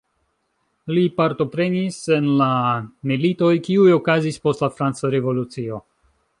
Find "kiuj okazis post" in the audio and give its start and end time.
3.69-4.67